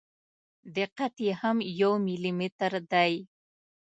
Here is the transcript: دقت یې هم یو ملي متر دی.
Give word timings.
دقت 0.75 1.13
یې 1.25 1.33
هم 1.41 1.57
یو 1.81 1.93
ملي 2.05 2.31
متر 2.39 2.71
دی. 2.91 3.13